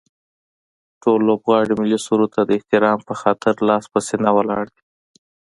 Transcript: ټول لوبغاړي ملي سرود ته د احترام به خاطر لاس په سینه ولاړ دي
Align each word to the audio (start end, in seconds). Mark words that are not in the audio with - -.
ټول 1.01 1.19
لوبغاړي 1.27 1.73
ملي 1.79 1.99
سرود 2.05 2.31
ته 2.35 2.41
د 2.45 2.49
احترام 2.57 2.99
به 3.07 3.15
خاطر 3.21 3.53
لاس 3.69 3.85
په 3.93 3.99
سینه 4.07 4.29
ولاړ 4.37 4.65
دي 4.73 4.81